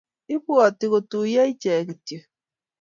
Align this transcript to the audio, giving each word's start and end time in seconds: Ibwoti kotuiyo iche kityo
Ibwoti 0.35 0.85
kotuiyo 0.91 1.41
iche 1.51 1.73
kityo 1.87 2.19